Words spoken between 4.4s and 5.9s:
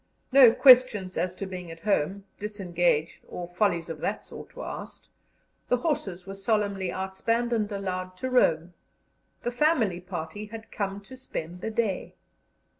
were asked; the